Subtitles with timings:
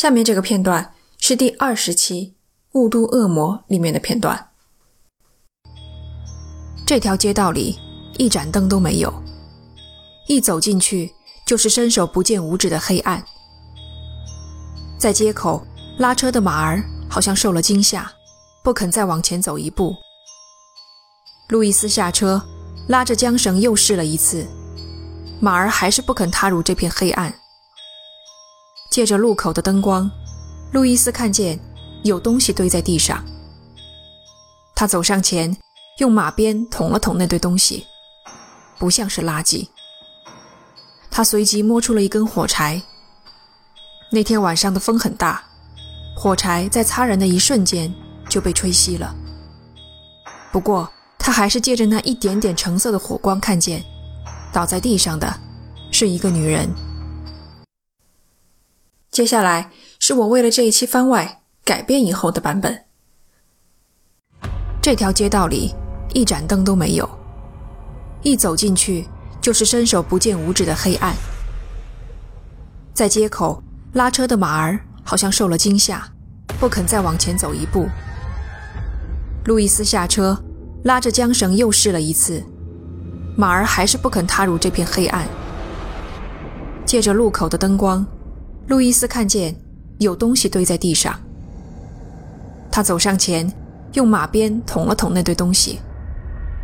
[0.00, 2.32] 下面这个片段是第二十期
[2.80, 4.48] 《雾都恶魔》里面的片段。
[6.86, 7.78] 这条街道里
[8.16, 9.12] 一盏灯都没有，
[10.26, 11.12] 一走进去
[11.44, 13.22] 就是伸手不见五指的黑暗。
[14.98, 15.62] 在街口
[15.98, 18.10] 拉车的马儿好像受了惊吓，
[18.64, 19.94] 不肯再往前走一步。
[21.48, 22.42] 路易斯下车，
[22.88, 24.46] 拉着缰绳又试了一次，
[25.42, 27.39] 马儿还是不肯踏入这片黑暗。
[28.90, 30.10] 借着路口的灯光，
[30.72, 31.58] 路易斯看见
[32.02, 33.24] 有东西堆在地上。
[34.74, 35.56] 他走上前，
[35.98, 37.86] 用马鞭捅了捅那堆东西，
[38.78, 39.68] 不像是垃圾。
[41.08, 42.82] 他随即摸出了一根火柴。
[44.10, 45.40] 那天晚上的风很大，
[46.16, 47.94] 火柴在擦人的一瞬间
[48.28, 49.14] 就被吹熄了。
[50.50, 53.84] 不过，他还是借着那一点点橙色的火光，看见
[54.52, 55.32] 倒在地上的
[55.92, 56.68] 是一个女人。
[59.20, 62.86] 接下来是我为了这一期番外改编以后的版本。
[64.80, 65.74] 这条街道里
[66.14, 67.06] 一盏灯都没有，
[68.22, 69.06] 一走进去
[69.38, 71.14] 就是伸手不见五指的黑暗。
[72.94, 76.02] 在街口拉车的马儿好像受了惊吓，
[76.58, 77.86] 不肯再往前走一步。
[79.44, 80.42] 路易斯下车，
[80.84, 82.42] 拉着缰绳又试了一次，
[83.36, 85.28] 马儿还是不肯踏入这片黑暗。
[86.86, 88.02] 借着路口的灯光。
[88.70, 89.52] 路易斯看见
[89.98, 91.18] 有东西堆在地上，
[92.70, 93.52] 他走上前，
[93.94, 95.80] 用马鞭捅了捅那堆东西，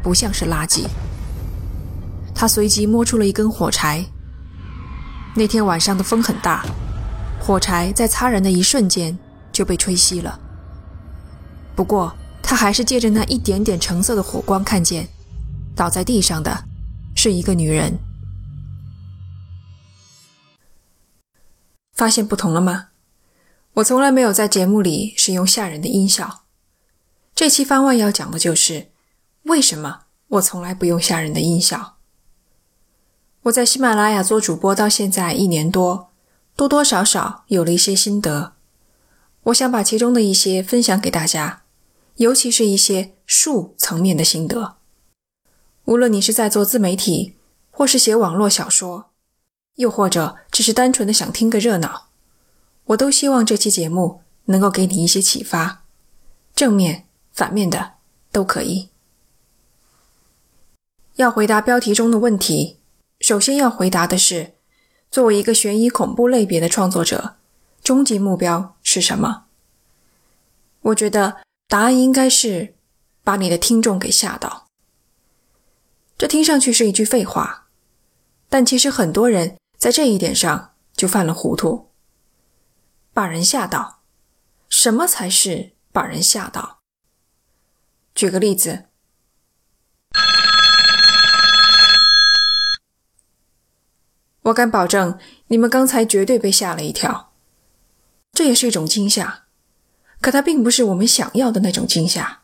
[0.00, 0.86] 不像是垃圾。
[2.32, 4.04] 他随即摸出了一根火柴。
[5.34, 6.64] 那天晚上的风很大，
[7.40, 9.18] 火柴在擦燃的一瞬间
[9.50, 10.38] 就被吹熄了。
[11.74, 15.08] 不过，他还是借着那一点点橙色的火光，看见
[15.74, 16.62] 倒在地上的
[17.16, 17.92] 是一个女人。
[21.98, 22.90] 发现不同了吗？
[23.74, 26.44] 我从来没有在节目里使用吓人的音效。
[27.34, 28.92] 这期番外要讲的就是
[29.42, 31.96] 为什么我从来不用吓人的音效。
[33.42, 36.12] 我在喜马拉雅做主播到现在一年多，
[36.54, 38.52] 多多少少有了一些心得，
[39.44, 41.62] 我想把其中的一些分享给大家，
[42.18, 44.76] 尤其是一些术层面的心得。
[45.86, 47.34] 无论你是在做自媒体，
[47.72, 49.10] 或是写网络小说。
[49.78, 52.08] 又或者只是单纯的想听个热闹，
[52.86, 55.84] 我都希望这期节目能够给你一些启发，
[56.52, 57.92] 正面、反面的
[58.32, 58.88] 都可以。
[61.14, 62.78] 要回答标题中的问题，
[63.20, 64.54] 首先要回答的是：
[65.12, 67.36] 作为一个悬疑恐怖类别的创作者，
[67.80, 69.44] 终极目标是什么？
[70.80, 71.36] 我觉得
[71.68, 72.74] 答案应该是
[73.22, 74.66] 把你的听众给吓到。
[76.16, 77.68] 这听上去是一句废话，
[78.48, 79.54] 但其实很多人。
[79.78, 81.92] 在这一点上就犯了糊涂，
[83.12, 84.00] 把人吓到。
[84.68, 86.80] 什么才是把人吓到？
[88.12, 88.86] 举个例子，
[94.42, 97.32] 我敢保证你们刚才绝对被吓了一跳。
[98.32, 99.44] 这也是一种惊吓，
[100.20, 102.42] 可它并不是我们想要的那种惊吓。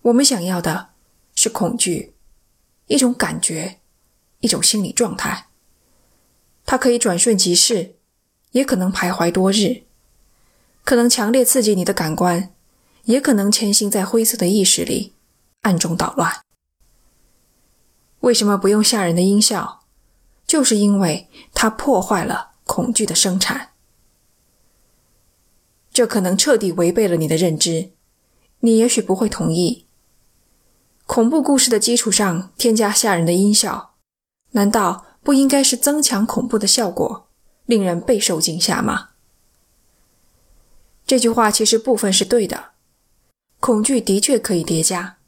[0.00, 0.90] 我们想要的
[1.34, 2.14] 是恐惧，
[2.86, 3.80] 一种感觉，
[4.40, 5.48] 一种心理状态。
[6.66, 7.94] 它可以转瞬即逝，
[8.50, 9.84] 也可能徘徊多日，
[10.84, 12.52] 可能强烈刺激你的感官，
[13.04, 15.14] 也可能潜行在灰色的意识里，
[15.62, 16.42] 暗中捣乱。
[18.20, 19.84] 为什么不用吓人的音效？
[20.44, 23.70] 就是因为它破坏了恐惧的生产。
[25.92, 27.92] 这可能彻底违背了你的认知，
[28.60, 29.86] 你也许不会同意。
[31.06, 33.94] 恐怖故事的基础上添加吓人的音效，
[34.50, 35.04] 难道？
[35.26, 37.26] 不应该是增强恐怖的效果，
[37.64, 39.08] 令人备受惊吓吗？
[41.04, 42.74] 这句话其实部分是对的，
[43.58, 45.18] 恐惧的确可以叠加，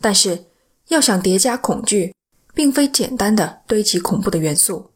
[0.00, 0.46] 但是
[0.88, 2.16] 要想叠加恐惧，
[2.52, 4.90] 并非简单的堆积恐怖的元素。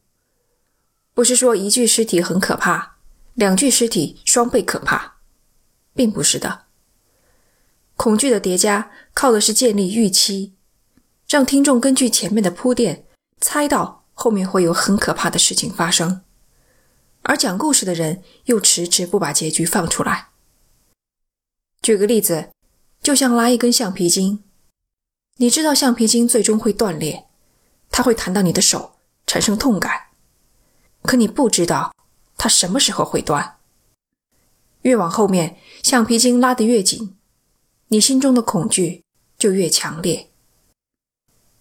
[1.13, 2.97] 不是说一具尸体很可怕，
[3.35, 5.19] 两具尸体双倍可怕，
[5.93, 6.63] 并不是的。
[7.95, 10.53] 恐惧的叠加靠的是建立预期，
[11.29, 13.05] 让听众根据前面的铺垫
[13.39, 14.00] 猜到。
[14.21, 16.21] 后面会有很可怕的事情发生，
[17.23, 20.27] 而讲故事的人又迟迟不把结局放出来。
[21.81, 22.51] 举个例子，
[23.01, 24.43] 就像拉一根橡皮筋，
[25.37, 27.25] 你知道橡皮筋最终会断裂，
[27.89, 28.91] 它会弹到你的手，
[29.25, 30.09] 产生痛感，
[31.01, 31.91] 可你不知道
[32.37, 33.57] 它什么时候会断。
[34.83, 37.17] 越往后面，橡皮筋拉得越紧，
[37.87, 39.03] 你心中的恐惧
[39.39, 40.29] 就越强烈。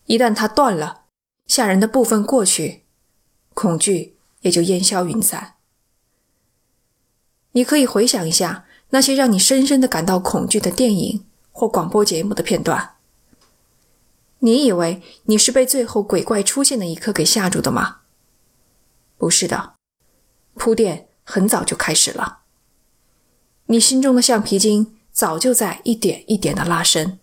[0.05, 1.00] 一旦它断了，
[1.51, 2.85] 吓人的部分过去，
[3.55, 5.55] 恐惧也就烟消云散。
[7.51, 12.95] 你可以回想一下那些让你深深的感到恐惧的电影或广播节目的片段。
[14.39, 18.03] 你以为你是被最后鬼怪出现的一刻给吓住的吗？
[19.19, 19.75] 不是的，
[20.55, 22.43] 铺垫很早就开始了。
[23.67, 27.19] 你心中的橡皮筋早就在一点一点的拉伸。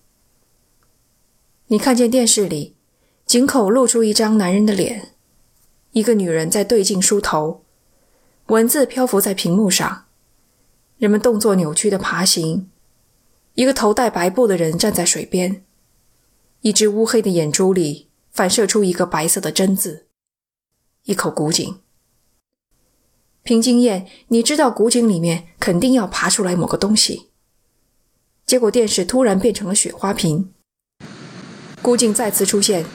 [1.68, 2.77] 你看见电视里，
[3.28, 5.10] 井口露出一张男人的脸，
[5.92, 7.66] 一个女人在对镜梳头，
[8.46, 10.06] 文字漂浮在屏幕上，
[10.98, 12.70] 人们动作扭曲的爬行，
[13.56, 15.66] 一个头戴白布的人站在水边。
[16.62, 20.08] 一只乌黑的眼珠里反射出一个白色的针字，
[21.04, 21.82] 一口古井。
[23.44, 27.28] 凭经验，你知道古井里面肯定要爬出来某个东西。
[28.46, 30.54] 结果电视突然变成了雪花屏，
[31.82, 32.86] 古井再次出现，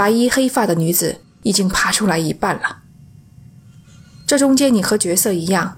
[0.00, 2.78] 白衣黑发的女子已经爬出来一半了。
[4.26, 5.76] 这中间，你和角色一样，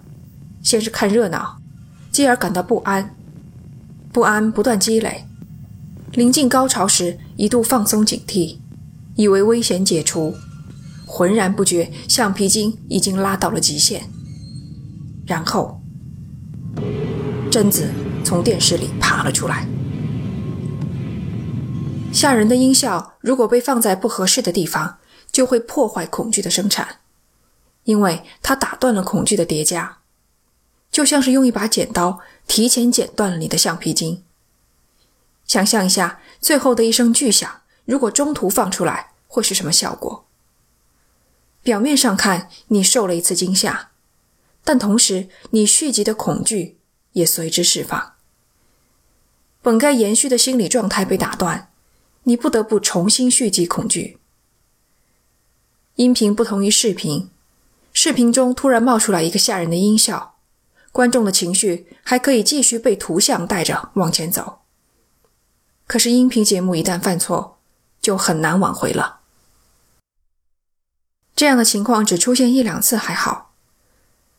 [0.63, 1.59] 先是看热闹，
[2.13, 3.17] 继而感到不安，
[4.13, 5.25] 不安不断积累。
[6.13, 8.59] 临近高潮时，一度放松警惕，
[9.17, 10.37] 以为危险解除，
[11.05, 14.05] 浑然不觉橡皮筋已经拉到了极限。
[15.27, 15.83] 然后，
[17.51, 17.91] 贞子
[18.23, 19.67] 从电视里爬了出来。
[22.13, 24.99] 吓人的音效如果被放在不合适的地方，
[25.33, 27.01] 就会破坏恐惧的生产，
[27.85, 29.99] 因为它打断了恐惧的叠加，
[30.91, 34.23] 就像是用一把剪刀提前剪断了你的橡皮筋。
[35.47, 40.27] 想象一下，最后的一声巨响，如果中途放出来，会是什么效果？
[41.63, 43.91] 表面上看，你受了一次惊吓，
[44.63, 46.79] 但同时，你蓄积的恐惧
[47.13, 48.13] 也随之释放。
[49.63, 51.72] 本该延续的心理状态被打断，
[52.25, 54.19] 你不得不重新蓄积恐惧。
[55.97, 57.31] 音频不同于视频，
[57.93, 60.37] 视频中突然冒出来一个吓人的音效，
[60.91, 64.61] 观众的情绪还可以继续被图像带着往前走。
[65.87, 67.59] 可是音频节目一旦犯错，
[68.01, 69.21] 就很难挽回了。
[71.35, 73.53] 这样的情况只出现一两次还好。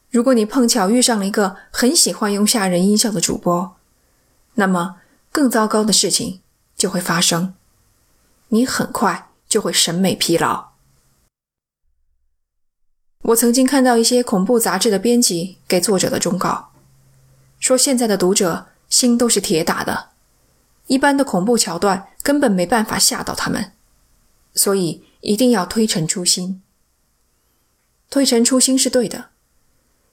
[0.09, 3.75] 如果你碰巧遇上了一个很喜欢用吓人音效的主播，
[4.55, 4.97] 那么
[5.31, 6.41] 更糟糕的事情
[6.75, 7.53] 就会发生，
[8.53, 10.73] 你很快就会审美疲劳。
[13.23, 16.69] 我曾经看到一些恐怖杂志的编辑给作者的忠告，
[17.59, 20.09] 说现在的读者心都是铁打的。
[20.85, 23.71] 一般的恐怖桥段根本没办法吓到他们，
[24.53, 26.61] 所以一定要推陈出新。
[28.11, 29.29] 推陈出新是对的，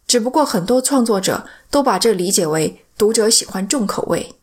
[0.07, 4.37] 只不过很多创作者都把这理解为读者喜欢重口味，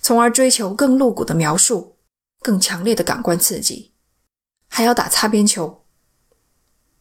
[0.00, 1.93] 从而追求更露骨的描述、
[2.44, 3.90] 更强烈的感官刺激，
[4.68, 5.82] 还要打擦边球。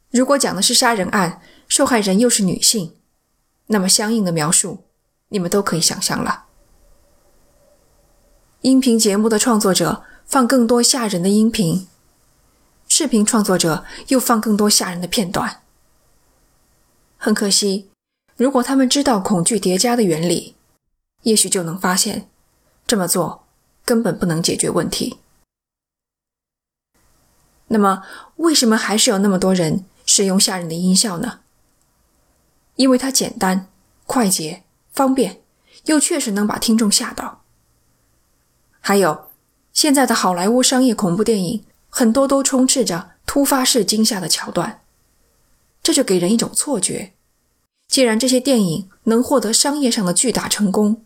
[0.10, 2.96] 如果讲的是杀人案，受害人又是女性，
[3.68, 4.86] 那么相应的描述
[5.28, 6.46] 你们都可以想象了。
[8.62, 11.90] 音频节目的创作者放更多吓人的音频，
[12.88, 15.62] 视频创作者又放更多吓人的片段。
[17.18, 17.90] 很可惜，
[18.38, 20.56] 如果他们知道恐惧叠加的原理，
[21.24, 22.30] 也许就能发现，
[22.88, 23.44] 这么做
[23.84, 25.18] 根本不能解决问题。
[27.74, 28.04] 那么，
[28.36, 31.40] 为什么还是有那么多人使用吓人的音效呢？
[32.76, 33.68] 因为它简单、
[34.06, 35.42] 快捷、方便，
[35.86, 37.42] 又确实能把听众吓到。
[38.80, 39.30] 还有，
[39.74, 44.82] 现在的好莱坞商业恐怖电影很多都充斥着突发式惊吓的桥段，
[45.82, 47.14] 这就给人一种错觉：
[47.88, 51.04] 既然这些电影能获得商业上的巨大成功，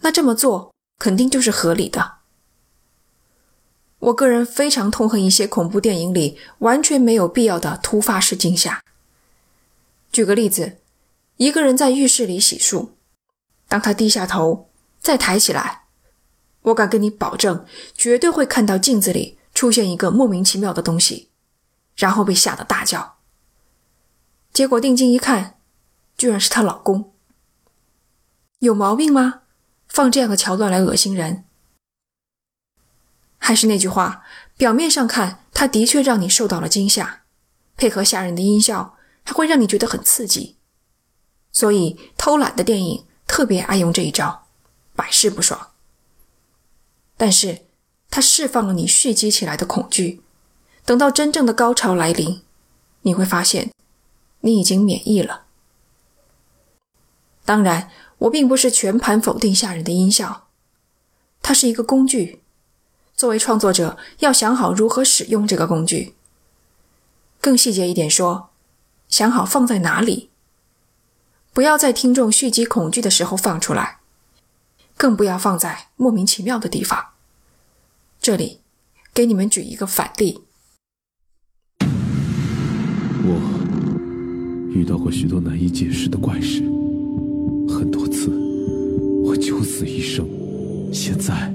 [0.00, 2.17] 那这么做肯定就是合理的。
[4.08, 8.82] 我个人非常痛恨一些恐怖电影里完全没有必要的突发式惊吓。
[10.12, 10.78] 举个例子，
[11.36, 12.90] 一个人在浴室里洗漱，
[13.68, 15.82] 当他低下头再抬起来。
[16.62, 21.28] 我敢跟你保证，绝对会看到镜子里出现一个莫名其妙的东西，
[21.96, 23.16] 然后被吓得大叫。
[24.52, 25.58] 结果定睛一看，
[26.16, 27.12] 居然是她老公。
[28.60, 29.42] 有毛病吗？
[29.88, 31.44] 放这样的桥段来恶心人？
[33.38, 34.24] 还是那句话，
[34.56, 37.22] 表面上看，他的确让你受到了惊吓，
[37.76, 40.56] 配合吓人的音效，还会让你觉得很刺激。
[41.52, 44.46] 所以偷懒的电影特别爱用这一招，
[44.94, 45.70] 百试不爽。
[47.16, 47.62] 但是，
[48.10, 50.22] 它释放了你蓄积起来的恐惧。
[50.84, 52.42] 等到真正的高潮来临，
[53.02, 53.72] 你会发现，
[54.40, 55.46] 你已经免疫了。
[57.44, 60.48] 当然，我并不是全盘否定吓人的音效，
[61.42, 62.42] 它是一个工具。
[63.18, 66.14] 作为创作者，要想好如何使用这个工具。
[67.40, 68.50] 更细节一点说，
[69.08, 70.30] 想好放在哪里。
[71.52, 73.98] 不要在听众蓄积恐惧的时候放出来，
[74.96, 77.06] 更不要放在莫名其妙的地方。
[78.20, 78.60] 这里，
[79.12, 80.44] 给你们举一个反例。
[83.24, 86.60] 我遇到过许多难以解释的怪事，
[87.68, 88.28] 很多次
[89.24, 90.24] 我九死一生。
[90.92, 91.52] 现在，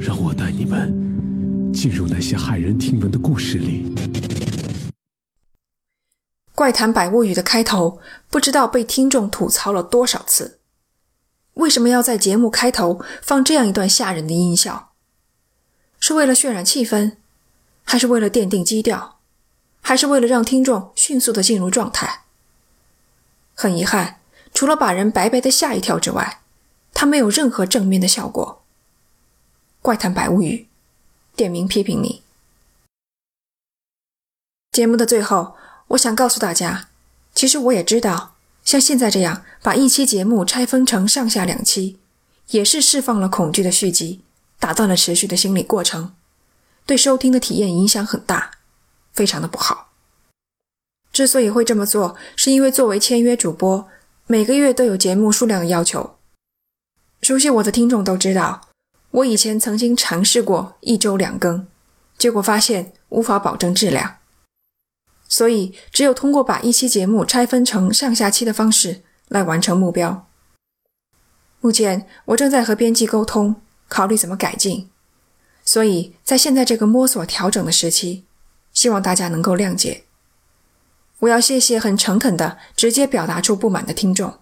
[0.00, 3.92] 让我带你们进入那些骇人听闻的故事里。
[6.54, 8.00] 《怪谈百物语》的开头，
[8.30, 10.60] 不知道被听众吐槽了多少次。
[11.54, 14.92] 为什么要在节目开头放这样一段吓人的音效？
[15.98, 17.16] 是为了渲染气氛，
[17.82, 19.18] 还是为了奠定基调，
[19.80, 22.22] 还是为了让听众迅速的进入状态？
[23.54, 24.20] 很遗憾，
[24.54, 26.42] 除了把人白白的吓一跳之外，
[26.94, 28.62] 它没有任何正面的效果。
[29.82, 30.66] 《怪谈百物语》，
[31.36, 32.22] 点名批评你。
[34.72, 35.56] 节目的最后。
[35.88, 36.90] 我想告诉大家，
[37.34, 41.98] 其实我也知道，像现在这样把一期节目拆分成上下两期，
[42.48, 44.20] 也是释放了恐惧的续集，
[44.60, 46.14] 打断了持续的心理过程，
[46.84, 48.50] 对收听的体验影响很大，
[49.14, 49.88] 非常的不好。
[51.10, 53.88] 之所以会这么做，是因为作为签约主播，
[54.26, 56.18] 每个月都有节目数量的要求。
[57.22, 58.67] 熟悉我的听众都知道，
[59.10, 61.66] 我以前曾经尝试过一周两更，
[62.16, 64.16] 结果发现无法保证质量。
[65.28, 70.26] 所以，只有通过把一期节目拆分成上下期的方式来完成目标。
[71.60, 73.56] 目前，我正在和编辑沟通，
[73.88, 74.88] 考虑怎么改进。
[75.64, 78.24] 所以在现在这个摸索调整的时期，
[78.72, 80.04] 希望大家能够谅解。
[81.18, 84.38] 我要谢谢很诚恳的直接表达出不满的听众，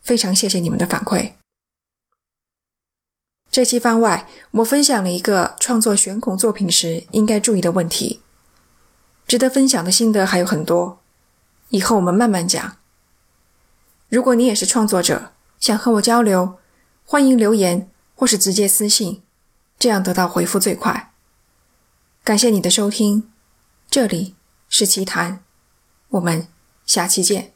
[0.00, 1.32] 非常谢谢你们的反馈。
[3.56, 8.20] 这期番外，我分享了一个创作悬恐作品时应该注意的问题。
[9.26, 11.00] 值得分享的心得还有很多，
[11.70, 12.76] 以后我们慢慢讲。
[14.10, 16.58] 如果你也是创作者，想和我交流，
[17.06, 19.22] 欢迎留言或是直接私信，
[19.78, 21.14] 这样得到回复最快。
[22.22, 23.30] 感谢你的收听，
[23.88, 24.34] 这里
[24.68, 25.42] 是奇谈，
[26.10, 26.46] 我们
[26.84, 27.55] 下期见。